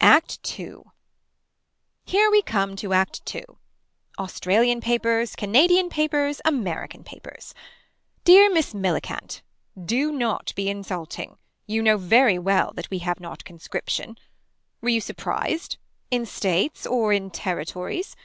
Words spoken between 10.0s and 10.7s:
not be